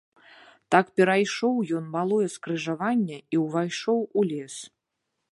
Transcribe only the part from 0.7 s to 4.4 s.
Так перайшоў ён малое скрыжаванне і ўвайшоў у